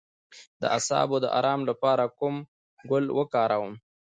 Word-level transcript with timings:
د 0.61 0.63
اعصابو 0.75 1.15
د 1.21 1.25
ارام 1.37 1.61
لپاره 1.69 2.03
کوم 2.19 2.35
ګل 2.89 3.05
وکاروم؟ 3.17 3.73